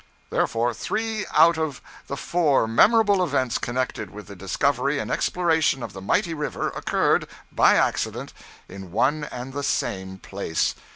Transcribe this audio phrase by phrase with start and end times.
[0.31, 5.93] Therefore, three out of the four memorable events connected with the discovery and exploration of
[5.93, 8.33] the mighty river, occurred, by accident,
[8.67, 10.73] in one and the same place.